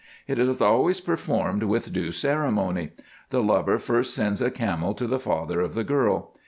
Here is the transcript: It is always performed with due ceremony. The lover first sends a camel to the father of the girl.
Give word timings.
It 0.27 0.39
is 0.39 0.61
always 0.63 0.99
performed 0.99 1.61
with 1.61 1.93
due 1.93 2.11
ceremony. 2.11 2.89
The 3.29 3.43
lover 3.43 3.77
first 3.77 4.15
sends 4.15 4.41
a 4.41 4.49
camel 4.49 4.95
to 4.95 5.05
the 5.05 5.19
father 5.19 5.61
of 5.61 5.75
the 5.75 5.83
girl. 5.83 6.33